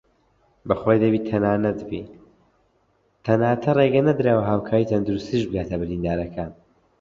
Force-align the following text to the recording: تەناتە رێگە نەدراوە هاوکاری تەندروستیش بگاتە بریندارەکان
تەناتە 3.25 3.71
رێگە 3.77 4.01
نەدراوە 4.07 4.43
هاوکاری 4.49 4.89
تەندروستیش 4.91 5.43
بگاتە 5.47 5.75
بریندارەکان 5.81 6.51